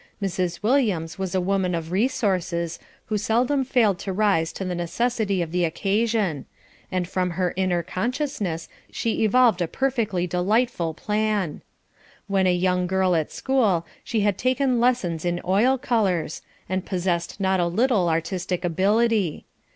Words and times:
Mrs. 0.19 0.63
Williams 0.63 1.19
was 1.19 1.35
a 1.35 1.39
woman 1.39 1.75
of 1.75 1.91
resources, 1.91 2.79
who 3.05 3.19
seldom 3.19 3.63
failed 3.63 3.99
to 3.99 4.11
rise 4.11 4.51
to 4.53 4.65
the 4.65 4.73
necessity 4.73 5.43
of 5.43 5.51
the 5.51 5.63
occasion; 5.63 6.47
and 6.91 7.07
from 7.07 7.29
her 7.29 7.53
inner 7.55 7.83
consciousness 7.83 8.67
she 8.91 9.23
evolved 9.23 9.61
a 9.61 9.67
perfectly 9.67 10.25
delightful 10.25 10.95
plan. 10.95 11.61
When 12.25 12.47
a 12.47 12.51
young 12.51 12.87
girl 12.87 13.15
at 13.15 13.31
school, 13.31 13.85
she 14.03 14.21
had 14.21 14.39
taken 14.39 14.79
lessons 14.79 15.23
in 15.23 15.39
oil 15.47 15.77
colours, 15.77 16.41
and 16.67 16.83
possessed 16.83 17.39
not 17.39 17.59
a 17.59 17.67
little 17.67 18.09
artistic 18.09 18.65
ability. 18.65 19.45